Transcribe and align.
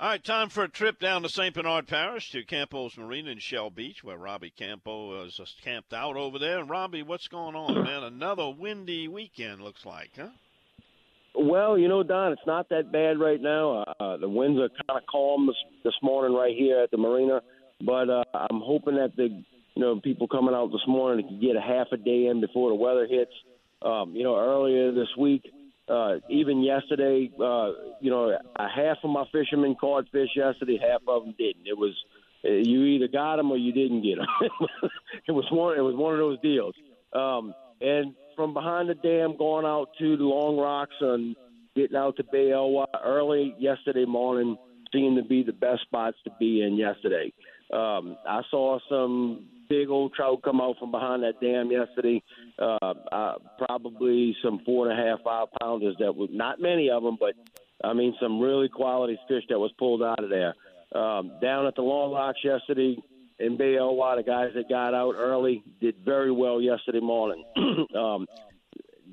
All 0.00 0.10
right, 0.10 0.22
time 0.22 0.48
for 0.48 0.62
a 0.62 0.68
trip 0.68 1.00
down 1.00 1.22
to 1.22 1.28
St. 1.28 1.52
Bernard 1.52 1.88
Parish 1.88 2.30
to 2.30 2.44
Campo's 2.44 2.96
Marina 2.96 3.32
in 3.32 3.40
Shell 3.40 3.70
Beach, 3.70 4.04
where 4.04 4.16
Robbie 4.16 4.52
Campo 4.56 5.24
is 5.24 5.40
camped 5.64 5.92
out 5.92 6.16
over 6.16 6.38
there. 6.38 6.60
And 6.60 6.70
Robbie, 6.70 7.02
what's 7.02 7.26
going 7.26 7.56
on, 7.56 7.74
man? 7.84 8.04
Another 8.04 8.48
windy 8.48 9.08
weekend 9.08 9.60
looks 9.60 9.84
like, 9.84 10.10
huh? 10.16 10.28
Well, 11.34 11.76
you 11.76 11.88
know, 11.88 12.04
Don, 12.04 12.30
it's 12.30 12.46
not 12.46 12.68
that 12.68 12.92
bad 12.92 13.18
right 13.18 13.42
now. 13.42 13.86
Uh, 13.98 14.16
the 14.18 14.28
winds 14.28 14.60
are 14.60 14.68
kind 14.68 15.02
of 15.02 15.06
calm 15.10 15.48
this, 15.48 15.56
this 15.82 15.94
morning 16.00 16.32
right 16.32 16.54
here 16.56 16.80
at 16.80 16.92
the 16.92 16.96
marina, 16.96 17.42
but 17.84 18.08
uh, 18.08 18.22
I'm 18.34 18.60
hoping 18.60 18.94
that 18.94 19.16
the 19.16 19.24
you 19.74 19.82
know 19.82 19.98
people 20.00 20.28
coming 20.28 20.54
out 20.54 20.70
this 20.70 20.86
morning 20.86 21.26
can 21.26 21.40
get 21.40 21.56
a 21.56 21.60
half 21.60 21.88
a 21.90 21.96
day 21.96 22.26
in 22.26 22.40
before 22.40 22.70
the 22.70 22.76
weather 22.76 23.08
hits. 23.08 23.32
Um, 23.82 24.14
you 24.14 24.22
know, 24.22 24.36
earlier 24.38 24.92
this 24.92 25.08
week, 25.18 25.42
uh, 25.90 26.16
even 26.28 26.62
yesterday, 26.62 27.30
uh, 27.42 27.70
you 28.00 28.10
know, 28.10 28.36
a 28.56 28.68
half 28.68 28.98
of 29.02 29.10
my 29.10 29.24
fishermen 29.32 29.74
caught 29.74 30.08
fish 30.10 30.30
yesterday, 30.36 30.78
half 30.80 31.00
of 31.08 31.24
them 31.24 31.34
didn't. 31.38 31.66
It 31.66 31.76
was 31.76 31.94
uh, 32.44 32.50
you 32.50 32.84
either 32.84 33.08
got 33.08 33.36
them 33.36 33.50
or 33.50 33.56
you 33.56 33.72
didn't 33.72 34.02
get 34.02 34.16
them. 34.18 34.26
it 35.28 35.32
was 35.32 35.46
one. 35.50 35.76
It 35.76 35.82
was 35.82 35.96
one 35.96 36.14
of 36.14 36.18
those 36.18 36.40
deals. 36.40 36.74
Um, 37.12 37.54
and 37.80 38.14
from 38.36 38.54
behind 38.54 38.88
the 38.88 38.94
dam 38.94 39.36
going 39.36 39.64
out 39.64 39.88
to 39.98 40.16
the 40.16 40.24
Long 40.24 40.56
Rocks 40.56 40.94
and 41.00 41.34
getting 41.74 41.96
out 41.96 42.16
to 42.16 42.24
Bay 42.24 42.52
Eloi 42.52 42.84
early 43.04 43.54
yesterday 43.58 44.04
morning 44.04 44.56
seemed 44.92 45.16
to 45.16 45.24
be 45.24 45.42
the 45.42 45.52
best 45.52 45.82
spots 45.82 46.16
to 46.24 46.30
be 46.38 46.62
in 46.62 46.76
yesterday. 46.76 47.32
Um, 47.72 48.16
I 48.26 48.42
saw 48.50 48.78
some 48.88 49.46
big 49.68 49.88
old 49.88 50.14
trout 50.14 50.42
come 50.42 50.60
out 50.60 50.76
from 50.78 50.90
behind 50.90 51.22
that 51.22 51.40
dam 51.40 51.70
yesterday. 51.70 52.22
Uh, 52.58 52.94
uh, 53.12 53.34
probably 53.58 54.36
some 54.42 54.60
four 54.64 54.88
and 54.88 54.98
a 54.98 55.02
half, 55.02 55.20
five 55.22 55.48
pounders 55.60 55.96
that 56.00 56.14
was 56.14 56.30
not 56.32 56.60
many 56.60 56.90
of 56.90 57.02
them, 57.02 57.16
but 57.18 57.34
I 57.82 57.92
mean 57.92 58.14
some 58.20 58.40
really 58.40 58.68
quality 58.68 59.18
fish 59.28 59.44
that 59.48 59.58
was 59.58 59.72
pulled 59.78 60.02
out 60.02 60.22
of 60.22 60.30
there. 60.30 60.54
Um, 60.94 61.32
down 61.42 61.66
at 61.66 61.74
the 61.74 61.82
Long 61.82 62.12
Rocks 62.12 62.40
yesterday, 62.42 62.96
in 63.38 63.56
Bay 63.56 63.76
Eloi, 63.76 64.16
the 64.16 64.22
guys 64.22 64.50
that 64.54 64.68
got 64.68 64.94
out 64.94 65.14
early 65.16 65.62
did 65.80 65.96
very 66.04 66.32
well 66.32 66.60
yesterday 66.60 67.00
morning. 67.00 67.44
um, 67.96 68.26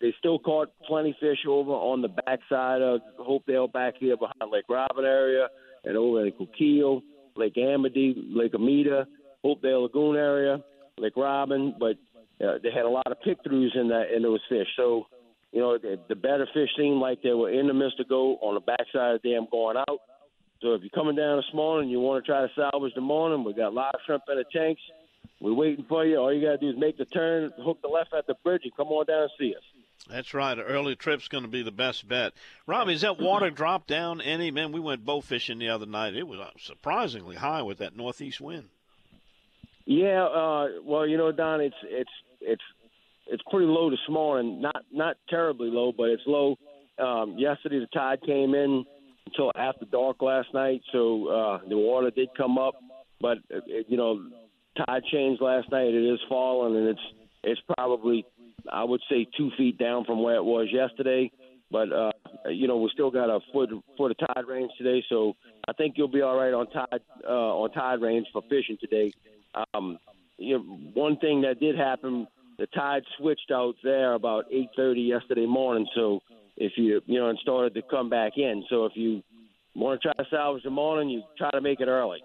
they 0.00 0.14
still 0.18 0.38
caught 0.38 0.72
plenty 0.86 1.16
fish 1.20 1.38
over 1.46 1.72
on 1.72 2.02
the 2.02 2.08
backside 2.08 2.82
of 2.82 3.00
Hopedale 3.18 3.72
back 3.72 3.94
here 3.98 4.16
behind 4.16 4.50
Lake 4.50 4.64
Robin 4.68 5.04
area 5.04 5.48
and 5.84 5.96
over 5.96 6.26
in 6.26 6.32
Coquille, 6.32 7.02
Lake 7.36 7.56
Amity, 7.56 8.14
Lake 8.28 8.54
Amita, 8.54 9.06
Hopedale 9.44 9.82
Lagoon 9.82 10.16
area, 10.16 10.62
Lake 10.98 11.16
Robin, 11.16 11.74
but 11.78 11.96
uh, 12.44 12.58
they 12.62 12.70
had 12.70 12.84
a 12.84 12.88
lot 12.88 13.10
of 13.10 13.20
pick 13.22 13.42
throughs 13.44 13.76
in 13.76 13.88
that 13.88 14.14
in 14.14 14.22
those 14.22 14.40
fish. 14.48 14.68
So, 14.76 15.06
you 15.52 15.60
know, 15.60 15.78
the, 15.78 15.98
the 16.08 16.16
better 16.16 16.46
fish 16.52 16.70
seemed 16.76 17.00
like 17.00 17.22
they 17.22 17.32
were 17.32 17.50
in 17.50 17.66
the 17.66 17.72
Mr. 17.72 18.08
Go 18.08 18.36
on 18.36 18.54
the 18.54 18.60
backside 18.60 19.16
of 19.16 19.22
the 19.22 19.30
dam 19.32 19.46
going 19.50 19.76
out. 19.76 20.00
So 20.62 20.74
if 20.74 20.82
you're 20.82 20.90
coming 20.90 21.16
down 21.16 21.38
this 21.38 21.54
morning 21.54 21.84
and 21.84 21.90
you 21.90 22.00
want 22.00 22.24
to 22.24 22.30
try 22.30 22.42
to 22.42 22.52
salvage 22.54 22.94
the 22.94 23.00
morning, 23.00 23.44
we 23.44 23.54
got 23.54 23.72
live 23.72 23.94
shrimp 24.04 24.24
in 24.28 24.36
the 24.36 24.44
tanks. 24.52 24.82
We're 25.40 25.54
waiting 25.54 25.86
for 25.88 26.04
you. 26.04 26.18
All 26.18 26.32
you 26.32 26.46
got 26.46 26.52
to 26.52 26.58
do 26.58 26.68
is 26.68 26.76
make 26.76 26.98
the 26.98 27.06
turn, 27.06 27.50
hook 27.62 27.80
the 27.80 27.88
left 27.88 28.12
at 28.12 28.26
the 28.26 28.34
bridge, 28.44 28.62
and 28.64 28.76
come 28.76 28.88
on 28.88 29.06
down 29.06 29.22
and 29.22 29.30
see 29.38 29.54
us. 29.56 29.62
That's 30.08 30.34
right. 30.34 30.58
An 30.58 30.64
early 30.64 30.96
trip's 30.96 31.28
going 31.28 31.44
to 31.44 31.50
be 31.50 31.62
the 31.62 31.70
best 31.70 32.06
bet. 32.06 32.32
Robbie, 32.66 32.94
is 32.94 33.00
that 33.02 33.18
water 33.18 33.50
dropped 33.50 33.86
down 33.86 34.20
any? 34.20 34.50
Man, 34.50 34.72
we 34.72 34.80
went 34.80 35.04
bow 35.04 35.20
fishing 35.20 35.58
the 35.58 35.70
other 35.70 35.86
night. 35.86 36.14
It 36.14 36.26
was 36.26 36.40
uh, 36.40 36.50
surprisingly 36.58 37.36
high 37.36 37.62
with 37.62 37.78
that 37.78 37.96
northeast 37.96 38.40
wind. 38.40 38.68
Yeah, 39.90 40.22
uh, 40.24 40.66
well, 40.84 41.04
you 41.04 41.16
know, 41.16 41.32
Don, 41.32 41.60
it's 41.60 41.74
it's 41.82 42.10
it's 42.40 42.62
it's 43.26 43.42
pretty 43.50 43.66
low 43.66 43.90
this 43.90 43.98
morning. 44.08 44.60
Not 44.60 44.84
not 44.92 45.16
terribly 45.28 45.68
low, 45.68 45.90
but 45.90 46.10
it's 46.10 46.22
low. 46.28 46.54
Um, 46.96 47.34
yesterday 47.36 47.80
the 47.80 47.88
tide 47.92 48.20
came 48.24 48.54
in 48.54 48.84
until 49.26 49.50
after 49.56 49.86
dark 49.86 50.22
last 50.22 50.46
night, 50.54 50.82
so 50.92 51.26
uh, 51.26 51.68
the 51.68 51.76
water 51.76 52.12
did 52.12 52.28
come 52.36 52.56
up. 52.56 52.74
But 53.20 53.38
it, 53.48 53.86
you 53.88 53.96
know, 53.96 54.26
tide 54.86 55.02
changed 55.10 55.42
last 55.42 55.72
night. 55.72 55.88
It 55.88 56.14
is 56.14 56.20
falling, 56.28 56.76
and 56.76 56.86
it's 56.90 57.06
it's 57.42 57.60
probably 57.76 58.24
I 58.72 58.84
would 58.84 59.00
say 59.10 59.26
two 59.36 59.50
feet 59.58 59.76
down 59.76 60.04
from 60.04 60.22
where 60.22 60.36
it 60.36 60.44
was 60.44 60.68
yesterday. 60.70 61.32
But 61.68 61.92
uh, 61.92 62.12
you 62.48 62.68
know, 62.68 62.76
we 62.76 62.90
still 62.92 63.10
got 63.10 63.28
a 63.28 63.40
foot 63.52 63.70
foot 63.96 64.12
of 64.12 64.18
tide 64.18 64.46
range 64.46 64.70
today, 64.78 65.02
so 65.08 65.34
I 65.66 65.72
think 65.72 65.94
you'll 65.96 66.06
be 66.06 66.22
all 66.22 66.36
right 66.36 66.54
on 66.54 66.70
tide 66.70 67.00
uh, 67.28 67.58
on 67.58 67.72
tide 67.72 68.00
range 68.00 68.28
for 68.32 68.42
fishing 68.48 68.76
today. 68.80 69.12
Um, 69.74 69.98
you 70.38 70.58
know, 70.58 70.64
one 70.94 71.16
thing 71.18 71.42
that 71.42 71.60
did 71.60 71.76
happen, 71.76 72.26
the 72.58 72.66
tide 72.68 73.02
switched 73.18 73.50
out 73.52 73.74
there 73.82 74.14
about 74.14 74.50
8:30 74.50 75.08
yesterday 75.08 75.46
morning. 75.46 75.86
So 75.94 76.20
if 76.56 76.72
you 76.76 77.00
you 77.06 77.18
know 77.18 77.28
and 77.28 77.38
started 77.38 77.74
to 77.74 77.82
come 77.82 78.08
back 78.08 78.32
in. 78.36 78.64
So 78.68 78.84
if 78.84 78.92
you 78.94 79.22
want 79.74 80.00
to 80.00 80.08
try 80.08 80.24
to 80.24 80.30
salvage 80.30 80.62
the 80.62 80.70
morning, 80.70 81.08
you 81.08 81.22
try 81.36 81.50
to 81.50 81.60
make 81.60 81.80
it 81.80 81.88
early. 81.88 82.22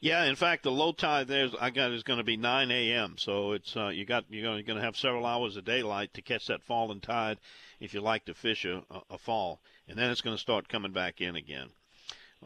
Yeah, 0.00 0.24
in 0.24 0.36
fact, 0.36 0.62
the 0.62 0.70
low 0.70 0.92
tide 0.92 1.28
there 1.28 1.48
I 1.60 1.68
got 1.70 1.92
is 1.92 2.02
going 2.02 2.18
to 2.18 2.24
be 2.24 2.38
9 2.38 2.70
a.m. 2.70 3.16
So 3.18 3.52
it's 3.52 3.76
uh, 3.76 3.88
you 3.88 4.06
got 4.06 4.24
you're 4.30 4.62
going 4.62 4.78
to 4.78 4.84
have 4.84 4.96
several 4.96 5.26
hours 5.26 5.56
of 5.56 5.64
daylight 5.64 6.14
to 6.14 6.22
catch 6.22 6.46
that 6.46 6.62
falling 6.62 7.00
tide 7.00 7.38
if 7.80 7.92
you 7.92 8.00
like 8.00 8.24
to 8.26 8.34
fish 8.34 8.64
a, 8.64 8.82
a 9.10 9.18
fall, 9.18 9.60
and 9.88 9.98
then 9.98 10.10
it's 10.10 10.22
going 10.22 10.36
to 10.36 10.40
start 10.40 10.68
coming 10.68 10.92
back 10.92 11.20
in 11.20 11.36
again. 11.36 11.68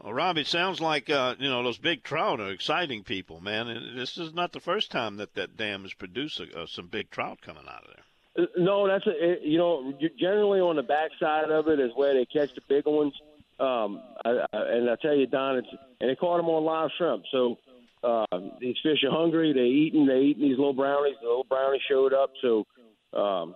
Well, 0.03 0.13
Rob, 0.13 0.37
it 0.37 0.47
sounds 0.47 0.81
like 0.81 1.09
uh, 1.09 1.35
you 1.37 1.49
know 1.49 1.63
those 1.63 1.77
big 1.77 2.03
trout 2.03 2.39
are 2.39 2.51
exciting 2.51 3.03
people, 3.03 3.39
man. 3.39 3.67
And 3.67 3.97
this 3.97 4.17
is 4.17 4.33
not 4.33 4.51
the 4.51 4.59
first 4.59 4.91
time 4.91 5.17
that 5.17 5.35
that 5.35 5.57
dam 5.57 5.83
has 5.83 5.93
produced 5.93 6.41
uh, 6.41 6.65
some 6.65 6.87
big 6.87 7.11
trout 7.11 7.39
coming 7.41 7.65
out 7.67 7.83
of 7.83 7.93
there. 7.93 8.45
Uh, 8.45 8.47
no, 8.57 8.87
that's 8.87 9.05
a, 9.05 9.37
you 9.43 9.59
know 9.59 9.93
generally 10.19 10.59
on 10.59 10.75
the 10.75 10.83
backside 10.83 11.51
of 11.51 11.67
it 11.67 11.79
is 11.79 11.91
where 11.95 12.13
they 12.15 12.25
catch 12.25 12.53
the 12.55 12.61
big 12.67 12.85
ones. 12.85 13.13
Um, 13.59 14.01
I, 14.25 14.45
I, 14.51 14.59
and 14.73 14.89
I 14.89 14.95
tell 14.95 15.15
you, 15.15 15.27
Don, 15.27 15.57
it's 15.57 15.67
and 15.99 16.09
they 16.09 16.15
caught 16.15 16.37
them 16.37 16.49
on 16.49 16.63
live 16.63 16.89
shrimp. 16.97 17.23
So 17.31 17.59
uh, 18.03 18.25
these 18.59 18.77
fish 18.81 19.03
are 19.03 19.11
hungry. 19.11 19.53
They 19.53 19.59
eating. 19.59 20.07
They 20.07 20.19
eating 20.21 20.49
these 20.49 20.57
little 20.57 20.73
brownies. 20.73 21.15
The 21.21 21.27
little 21.27 21.45
brownies 21.47 21.81
showed 21.87 22.13
up. 22.13 22.31
So 22.41 22.65
um, 23.13 23.55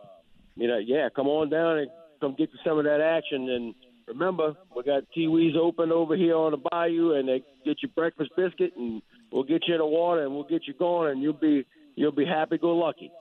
you 0.56 0.68
know, 0.68 0.78
yeah, 0.78 1.10
come 1.16 1.28
on 1.28 1.50
down 1.50 1.80
and 1.80 1.92
come 2.22 2.36
get 2.38 2.52
some 2.64 2.78
of 2.78 2.86
that 2.86 3.02
action. 3.02 3.50
And 3.50 3.76
remember, 4.08 4.56
we 4.76 4.84
got 4.84 5.04
Kiwis 5.16 5.56
open 5.56 5.92
over 5.92 6.16
here 6.16 6.36
on 6.36 6.52
the 6.52 6.58
bayou, 6.58 7.14
and 7.14 7.28
they 7.28 7.44
get 7.64 7.78
you 7.82 7.90
breakfast 7.90 8.32
biscuit, 8.36 8.74
and 8.78 9.02
we'll 9.32 9.44
get 9.44 9.64
you 9.68 9.76
in 9.76 9.80
the 9.80 9.86
water, 9.86 10.24
and 10.24 10.34
we'll 10.34 10.44
get 10.44 10.68
you 10.68 10.74
going, 10.74 11.12
and 11.12 11.22
you'll 11.22 11.34
be 11.34 11.66
you'll 11.96 12.12
be 12.12 12.26
happy 12.26 12.58
go 12.58 12.76
lucky. 12.76 13.12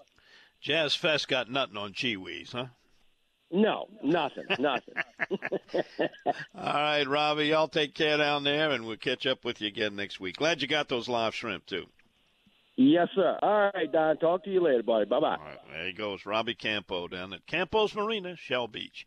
Jazz 0.61 0.95
Fest 0.95 1.29
got 1.29 1.51
nothing 1.51 1.77
on 1.77 1.93
Chiwis, 1.93 2.53
huh? 2.53 2.67
No, 3.51 3.87
nothing, 4.03 4.47
nothing. 4.59 4.95
All 6.55 6.73
right, 6.75 7.07
Robbie, 7.07 7.47
y'all 7.47 7.69
take 7.69 7.95
care 7.95 8.17
down 8.17 8.43
there, 8.43 8.71
and 8.71 8.85
we'll 8.87 8.97
catch 8.97 9.27
up 9.27 9.45
with 9.45 9.61
you 9.61 9.69
again 9.69 9.95
next 9.95 10.19
week. 10.19 10.37
Glad 10.37 10.63
you 10.63 10.67
got 10.67 10.89
those 10.89 11.09
live 11.09 11.35
shrimp 11.35 11.67
too. 11.67 11.87
Yes, 12.77 13.09
sir. 13.15 13.39
All 13.41 13.71
right, 13.73 13.91
Don. 13.93 14.17
Talk 14.17 14.45
to 14.45 14.51
you 14.51 14.61
later, 14.61 14.83
buddy. 14.83 15.05
Bye 15.05 15.21
bye. 15.21 15.37
there 15.71 15.87
he 15.87 15.93
goes, 15.93 16.27
Robbie 16.27 16.55
Campo 16.55 17.07
down 17.07 17.33
at 17.33 17.47
Campo's 17.47 17.95
Marina, 17.95 18.35
Shell 18.37 18.69
Beach. 18.69 19.07